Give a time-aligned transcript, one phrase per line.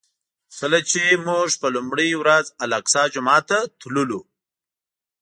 [0.57, 4.21] کله چې موږ په لومړي ورځ الاقصی جومات ته تللو.